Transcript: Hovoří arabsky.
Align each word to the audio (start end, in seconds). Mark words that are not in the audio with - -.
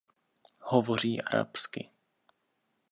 Hovoří 0.61 1.21
arabsky. 1.21 1.89